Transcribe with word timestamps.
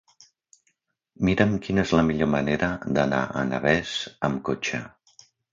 Mira'm 1.29 1.53
quina 1.67 1.83
és 1.83 1.93
la 1.97 2.05
millor 2.09 2.31
manera 2.37 2.71
d'anar 2.99 3.21
a 3.43 3.47
Navès 3.53 3.95
amb 4.31 4.45
cotxe. 4.49 4.85